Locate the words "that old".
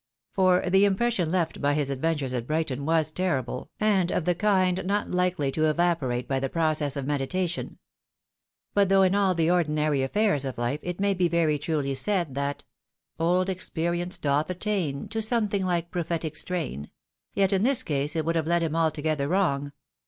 12.33-13.47